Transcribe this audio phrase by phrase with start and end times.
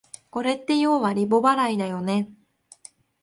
[0.31, 2.31] これってようはリボ払いだよね